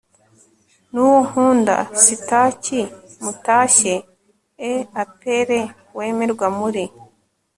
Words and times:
n 0.91 0.95
uwo 1.05 1.17
nkunda 1.27 1.75
Sitaki 2.01 2.79
Mutashye 3.23 3.95
e 4.71 4.73
Apele 5.03 5.59
wemerwa 5.97 6.47
muri 6.57 6.83